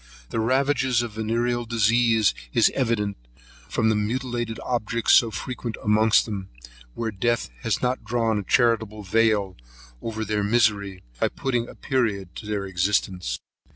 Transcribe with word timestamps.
The 0.31 0.39
ravages 0.39 1.03
of 1.03 1.13
the 1.13 1.21
venereal 1.21 1.63
disease 1.63 2.33
is 2.53 2.71
evident, 2.73 3.17
from 3.69 3.89
the 3.89 3.95
mutilated 3.95 4.59
objects 4.65 5.13
so 5.13 5.29
frequent 5.29 5.77
amongst 5.83 6.25
them, 6.25 6.49
where 6.95 7.11
death 7.11 7.51
has 7.61 7.83
not 7.83 7.99
thrown 8.09 8.39
a 8.39 8.43
charitable 8.43 9.03
veil 9.03 9.55
over 10.01 10.25
their 10.25 10.43
misery, 10.43 11.03
by 11.19 11.27
putting 11.27 11.69
a 11.69 11.75
period 11.75 12.35
to 12.37 12.47
their 12.47 12.65
existence. 12.65 13.37